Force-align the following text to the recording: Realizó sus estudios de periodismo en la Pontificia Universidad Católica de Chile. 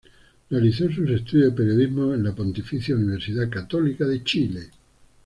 Realizó 0.49 0.89
sus 0.91 1.07
estudios 1.11 1.51
de 1.51 1.55
periodismo 1.57 2.15
en 2.15 2.23
la 2.23 2.33
Pontificia 2.33 2.95
Universidad 2.95 3.47
Católica 3.51 4.03
de 4.03 4.23
Chile. 4.23 4.69